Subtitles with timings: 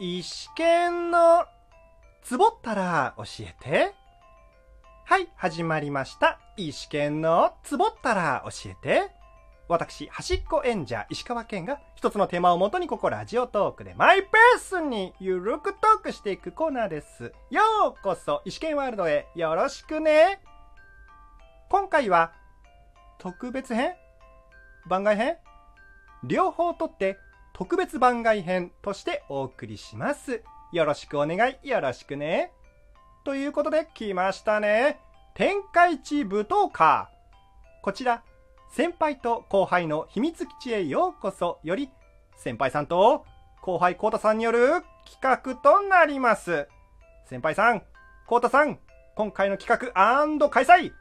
[0.00, 1.44] 石剣の
[2.22, 3.94] つぼったら教えて。
[5.04, 6.40] はい、始まりました。
[6.56, 9.10] 石剣のつぼったら教えて。
[9.68, 17.32] 私、端っこ演者、石川県が一つのテーマをもとにここラジオトークでマイペースにゆるくトークしていくコーナーです。
[17.50, 17.62] よ
[17.96, 20.40] うこそ、石剣ワールドへよろしくね。
[21.68, 22.32] 今回は、
[23.18, 23.94] 特別編？
[24.86, 25.36] 番外編？
[26.24, 27.18] 両方とって
[27.52, 30.42] 特別番外編としてお送りします。
[30.72, 32.52] よろしくお願い、よろしくね。
[33.24, 34.98] ということで来ましたね。
[35.34, 37.10] 天下一舞踏家。
[37.82, 38.22] こちら、
[38.70, 41.90] 先輩と後輩の秘密基地へようこそより、
[42.36, 43.26] 先輩さんと
[43.60, 46.68] 後輩コータさんによる企画となります。
[47.28, 47.82] 先輩さん、
[48.26, 48.78] コータさん、
[49.14, 50.00] 今回の企画
[50.48, 50.92] 開催、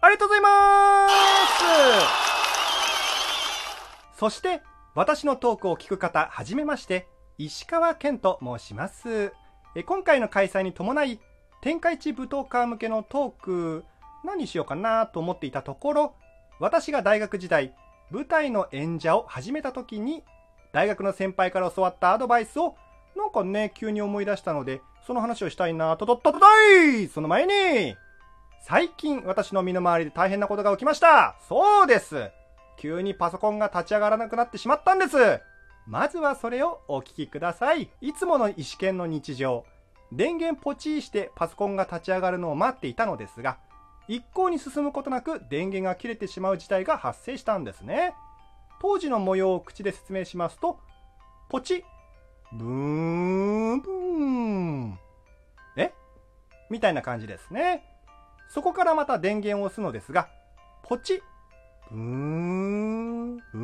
[0.00, 1.08] ありがとうございま
[4.14, 4.60] すそして、
[4.94, 7.06] 私のトークを聞く方、はじめまして、
[7.38, 9.32] 石川健と申します。
[9.76, 11.20] え今回の開催に伴い、
[11.60, 13.84] 天下一舞踏家向けのトーク、
[14.24, 16.14] 何しようかなと思っていたところ、
[16.58, 17.72] 私が大学時代、
[18.10, 20.24] 舞台の演者を始めた時に、
[20.72, 22.74] 大学の先輩から教わったアドバイスを、
[23.16, 26.46] なんかね、急に思い出したので、その話をしたいなと、と、と、と、と
[26.82, 27.06] い！
[27.06, 27.94] その前に、
[28.66, 31.36] 最近私の身の回りで大変なことが起きました。
[31.48, 32.32] そうです。
[32.80, 35.40] 急にパソコンが立ち上がらなくなってしまったんです
[35.86, 37.90] まずはそれをお聞きください。
[38.00, 39.64] いつもの意思権の日常。
[40.12, 43.58] 電源ポチーしてパソコンが立ち上がるのを待っていたのですが、
[44.08, 48.14] 一向に進むことなく電源が切れてしまう事態が発生したんですね。
[48.80, 50.78] 当時の模様を口で説明しますと、
[51.48, 51.84] ポチ、
[52.52, 54.98] ブーン、ブーン。
[55.76, 55.92] え？
[56.70, 57.84] みたいな感じですね。
[58.48, 60.28] そこからまた電源を押すのですが、
[60.82, 61.22] ポチ、
[61.92, 63.60] ブーン、ブー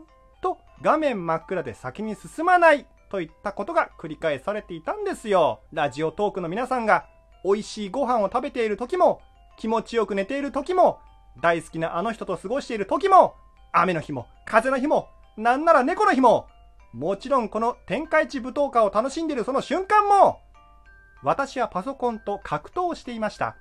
[0.00, 0.04] ン
[0.42, 5.60] と画面真っ暗で先に進まないといったことが繰り返されていたんですよ。
[5.72, 7.06] ラジオトークの皆さんが
[7.44, 9.20] 美味しいご飯を食べている時も、
[9.56, 10.98] 気持ちよく寝ている時も、
[11.40, 13.36] 大好きなあの人と過ごしている時も、
[13.72, 16.48] 雨の日も、風の日も、なんなら猫の日も、
[16.92, 20.40] もちろんこの天下一舞踏家を楽しんでいるその瞬間も、
[21.22, 23.54] 私はパソコンと格闘していました。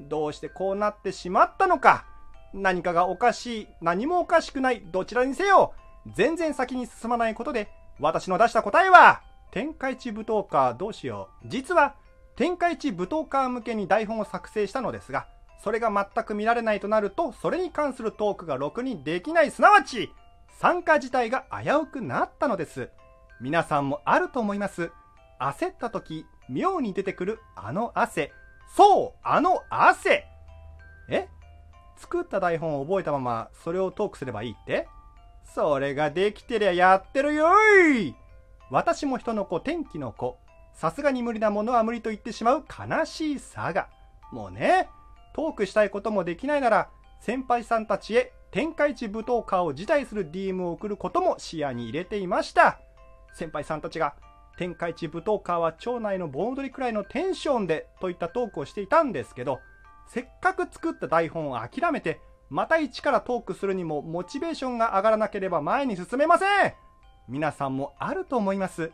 [0.00, 2.04] どうしてこうなってしまったのか。
[2.52, 5.74] 何かがおかしい、何もおかしくない、どちらにせよ、
[6.14, 7.68] 全然先に進まないことで、
[7.98, 11.48] 私の出した答えは、天下一舞踏家どうしよう。
[11.48, 11.94] 実は、
[12.36, 15.26] 天下一舞踏家向けに台本を作成したのですが、
[15.62, 20.12] それが全く見られないとなると、それに関するトークがろくにできない、すなわち、
[20.60, 22.90] 参加自体が危うくなったのです。
[23.40, 24.90] 皆さんもあると思います。
[25.38, 28.32] 焦った時、妙に出てくるあの汗。
[28.74, 30.26] そう、あの汗
[31.08, 31.28] え？
[31.96, 34.88] 作った台本を覚えたまま、それをトークすればいいって？
[35.54, 37.48] それができてりゃやってるよ
[37.90, 38.14] い
[38.70, 40.38] 私も人の子、天気の子。
[40.74, 43.88] さすがに無理なものは無理と言ってしまう悲しいさが。
[44.32, 44.88] もうね、
[45.34, 46.90] トークしたいこともできないなら、
[47.20, 52.78] 先輩さんたちへ天下一舞踏家を辞退する DM を送ることも視野に入れていました。
[53.32, 54.14] 先輩さんたちが、
[54.56, 59.60] 天下一舞踏家は町内の盆踊りくらいのテンションでといったトークをしていたんですけど、
[60.08, 66.74] せっかく作った台本を諦めて、また一からトークするにもモチベーションが上がらなければ前に進めません
[67.28, 68.92] 皆さんもあると思います。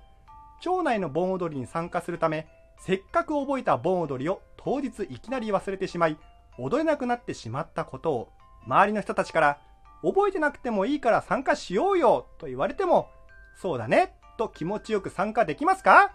[0.61, 2.49] 町内の盆踊りに参加するため、
[2.79, 6.17] せっかく覚えた盆踊りを当日いきなり忘れてしまい、
[6.59, 8.29] 踊れなくなってしまったことを、
[8.67, 9.61] 周りの人たちから、
[10.03, 13.09] 覚えてなくてもいいから参加しようよと言われても、
[13.61, 16.13] そうだねと気持ちよく参加できますか？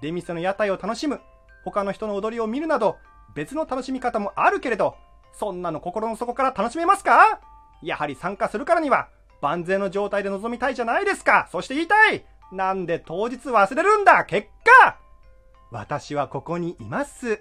[0.00, 1.20] 出店の屋台を楽しむ、
[1.64, 2.96] 他の人の踊りを見るなど、
[3.34, 4.96] 別の楽しみ方もあるけれど、
[5.32, 7.40] そんなの心の底から楽しめますか？
[7.82, 9.08] やはり参加するからには、
[9.40, 14.24] 万全の状態で臨みたいじゃないですかそして言いたいなんで当日忘れるんだ？
[14.24, 14.48] 結
[14.80, 14.98] 果
[15.70, 17.40] 私はここにいます。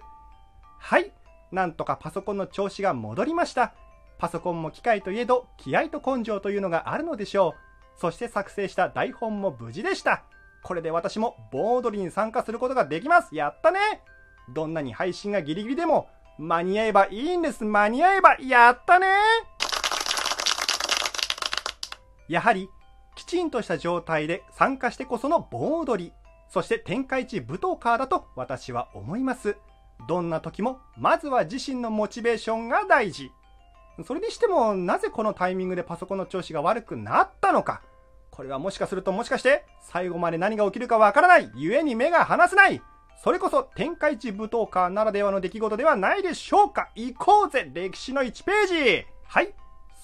[0.80, 1.12] はい。
[1.52, 3.74] なんとかパソコンの調子が戻りました。
[4.18, 7.71] パソコンも機械といえど、気合と根性というのがあるのでしょう。
[8.02, 10.24] そして作成した台本も無事でした。
[10.64, 13.36] これで私も盆踊りに参加することができます。
[13.36, 13.80] やったね
[14.50, 16.09] どんなに配信がギリギリでも、
[16.40, 17.64] 間に合えばいいんです。
[17.64, 19.08] 間に合えば、やったね
[22.28, 22.70] やはり、
[23.16, 26.12] きちんとした状態で参加してこその盆踊り。
[26.50, 29.58] そして天下一舞踏家だと私は思います。
[30.08, 33.30] どんな時も、まずは自身のモチベーションが大事。
[34.08, 37.84] それにしても、なぜこのタイミングでパソコンの調子が悪くなったのか。
[38.41, 41.52] これはもしかするともしかして、最後まで何が起きるかわからない。
[41.53, 42.82] 故に目が離せない。
[43.23, 46.90] それこそ天下一舞踏家ならではの出来事ではないでしょうか。
[46.96, 48.66] 行こうぜ歴史の1ペー
[49.02, 49.53] ジはい。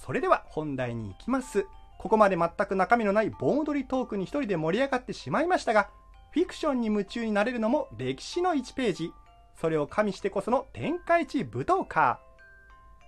[0.06, 1.66] それでは本題に行きます。
[1.98, 5.90] ここまで全く中身のない盆踊りトークに一人で盛り上がってしまいましたが、
[6.30, 9.12] フィクションに夢中になれるのも歴史の1ページ。
[9.60, 12.20] それを加味してこその天下一武道家。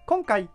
[0.07, 0.49] 今回、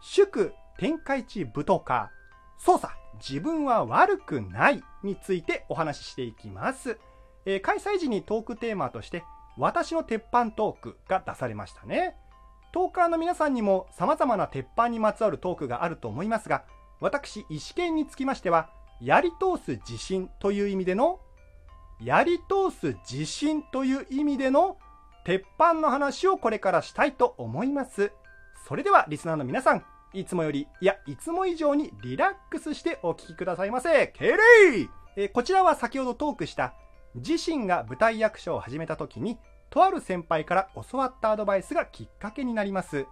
[0.00, 2.10] 祝天下一武道家、
[2.56, 6.98] 操作、自分は悪くないについてお話ししていきます。
[7.46, 9.24] えー、開催時にトークテーマとして、
[9.56, 12.16] 私の鉄板トークが出されましたね。
[12.72, 16.64] トーカーの皆さんにも様々な鉄板にまつわるトークがあると思いますが、
[17.00, 18.70] 私、石剣につきましては、
[19.00, 21.20] やり通す自信という意味での、
[22.00, 24.78] やり通す自信という意味での
[25.24, 28.12] 鉄板の話をこれからしたいと思います。
[28.66, 29.84] それではリスナーの皆さん、
[30.14, 34.12] いつもより、いや、いつも以上にリラックスしてお聴きくださいませ。
[34.14, 34.38] 敬礼
[35.16, 36.74] えこちらは先ほどトークした
[37.16, 39.38] 自身が舞台役者を始めた時に、
[39.70, 43.06] とある先輩から教わったアドバイスがきっかけになります。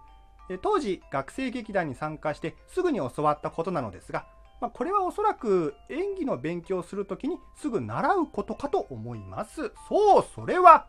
[0.49, 4.25] え当時、学生劇団に参加してすぐに教わったことなのですが、
[4.61, 9.73] まあ、これはおそらく演技の勉強をするときにすぐ習うことかと思います。
[9.89, 10.87] そう、それは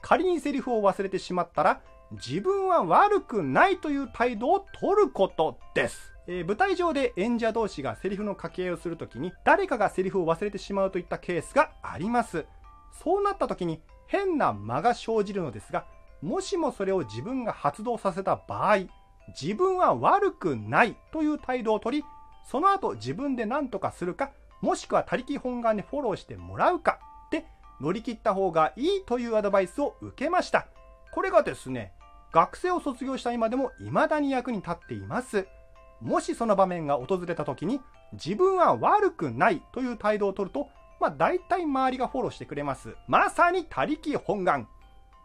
[0.00, 1.80] 仮にセリフを忘れてしまったら
[2.12, 6.14] 自分は悪くないという態度を取ることです。
[6.26, 12.46] えー、舞台上で演者同士がセリフの掛け合いをするときに誰かがセリフを忘れてしまうといったケースがあります。
[13.02, 15.86] そうなったときに変な間が生じるのですが、
[16.22, 18.78] もしもそれを自分が発動させた場合、
[19.40, 22.04] 自分は悪くないという態度を取り、
[22.44, 26.98] その後自分で何とかするか、もしくは他力本願でフォローしてもらうか
[27.30, 27.46] で
[27.80, 30.66] 乗り切った方がいいというアドバイスを受けました。
[31.12, 31.92] これがですね、
[32.32, 35.46] 学生を卒業した今でも未だに役に立っています。
[36.00, 37.80] もしその場面が訪れた時に
[38.12, 40.68] 自分は悪くないという態度を取ると、
[41.00, 42.94] まあ大体周りがフォローしてくれます。
[43.06, 44.68] まさに他力本願。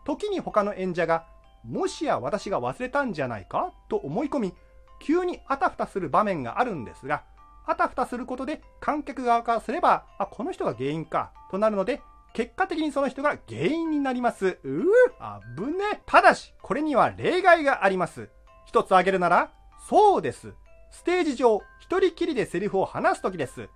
[0.06, 1.26] 時に他の演者が、
[1.64, 4.54] もしや私が忘れたんじゃないかと思い込み、
[5.00, 7.24] 急にあたふたする場面があるんですが、
[7.66, 12.02] あたふたすることで観客側からすれば、あ、この人が原因かとなるので、
[12.34, 14.58] 結果的にその人が原因になります。
[14.64, 14.86] うぅ、
[15.20, 16.02] あぶね。
[16.06, 18.30] ただし、これには例外があります。
[18.66, 19.52] 一つ挙げるなら、
[19.88, 20.54] そうです。
[20.92, 23.70] ステージ上、一人きりでセリフを話すときです。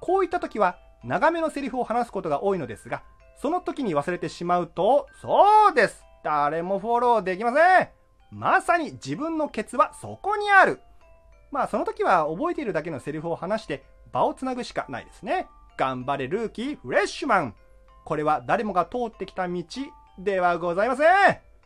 [0.00, 3.02] こういったときは、長めのセリフを話すことが多いのですが、
[3.40, 7.88] その時に忘れてしまうと、そうです誰もフォローできません
[8.30, 10.80] まさに自分のケツはそこにある
[11.50, 13.82] まあその時は覚えているだけのセリフを話して
[14.12, 15.48] 場をつなぐしかないですね。
[15.76, 17.54] 頑張れルーキーフレッシュマン
[18.10, 19.62] これは誰もが通ってきた道
[20.18, 21.06] ではございません。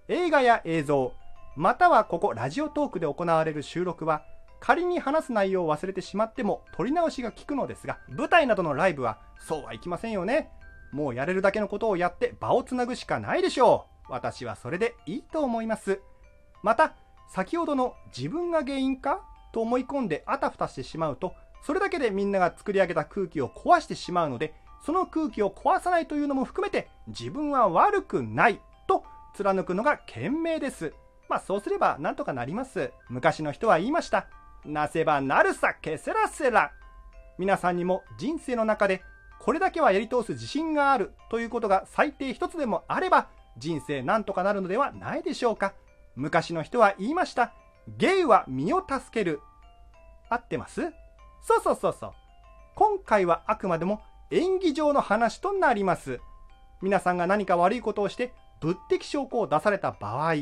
[0.09, 1.15] 映画や映像、
[1.57, 4.27] またはここラジオトークで行われる収録は、
[4.61, 10.51] 仮に話す内容を忘れてしまっても撮り直しが効くのですが、舞台などのライブはそうはいきませんよね。
[10.93, 14.13] もうやれるだけのことをやって場をつなぐしかないでしょう。
[14.13, 16.03] 私はそれでいいと思います。
[16.63, 16.93] また、
[17.33, 19.23] 先ほどの自分が原因か
[19.55, 21.33] と思い込んであたふたしてしまうと、
[21.63, 24.53] それだけでみんなが作り上げた空気を壊してしまうので、
[24.85, 29.05] その空気を壊さないというのも含めて自分は悪くないと
[29.35, 30.93] 貫くのが賢明です。
[31.29, 32.93] まあそうすればなんとかなります。
[33.09, 34.27] 昔の人は言いました。
[34.67, 36.73] なせばなるさ、けせらせら。
[37.39, 39.03] 皆さんにも人生の中で
[39.41, 45.73] これだけはやり通す自信があるということが最低一つでもあれば人生なんとかなるのではないでしょうか。
[46.15, 47.55] 昔の人は言いました。
[47.97, 49.41] 芸は身を助ける。
[50.29, 50.83] 合ってます？
[51.43, 52.13] そうそうそうそう。
[52.75, 56.21] 今回はあくまでも演技上の話となります。
[56.83, 60.35] 皆さんが何か悪いことをして物的証拠を出された場合、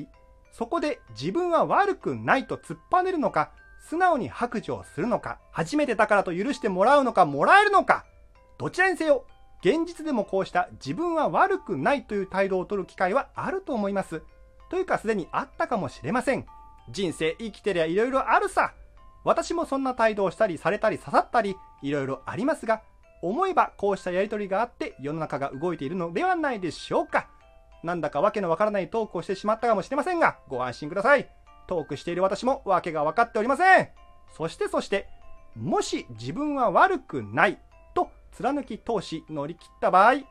[0.52, 3.50] そこで自分は悪くないと突っぱねるのか、
[3.88, 8.04] 素直に白状するのか、初めてだからと許してもらうのか、もらえるのか、
[8.58, 9.24] どちらにせよ、
[9.60, 14.22] 現実でもこうした自分は悪くないという態度を取る機会はあると思います。
[14.70, 16.46] というかすでにあったかもしれません。
[16.90, 18.72] 人生生きてりゃ色々あるさ。
[19.24, 22.82] 私もそんな態度をしたりされたり刺さったり、色々ありますが、
[23.22, 27.28] 思えばこうしたやりとりがあって世の中が動いているのではないでしょうか。
[27.82, 31.28] なんだかわけのわからないトークをしてしまったかもしれませんが、ご安心ください。
[31.66, 33.88] トークしている私もわけが分かっておりません。
[34.36, 35.08] そしてそして、
[35.56, 37.58] もし自分は悪くない
[37.94, 40.22] と貫き通し乗り切った場合、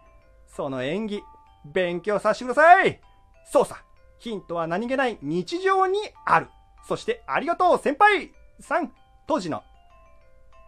[0.47, 1.21] その演技、
[1.65, 2.99] 勉強させてください。
[3.45, 3.83] そうさ、
[4.19, 6.47] ヒントは何気ない日常にある。
[6.87, 8.91] そしてありがとう先輩さん、
[9.27, 9.63] 当時の。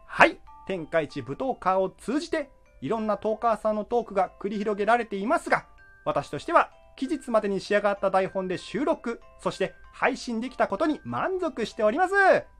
[0.06, 0.38] はい。
[0.67, 2.50] 天下一舞踏家を通じて、
[2.82, 5.65] いろんなトーカーさんのトークが繰り広げられていますが、
[6.05, 12.13] 私としては、期日までに仕上がった台本で収録、そして配信できたことに満足しております。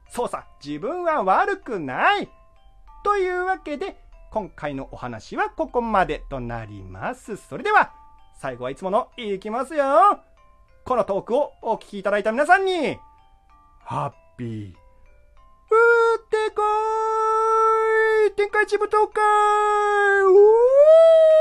[0.08, 2.28] そうさ、自分は悪くない。
[3.04, 3.96] というわけで、
[4.30, 7.36] 今回のお話はここまでとなります。
[7.36, 7.92] それでは、
[8.40, 9.84] 最後はいつものいきますよ。
[10.84, 12.98] このトークをお聞きいただいた皆さんに、
[13.80, 14.83] ハッピー、
[18.36, 19.20] 点解接唔到嘅
[20.28, 21.33] 呜！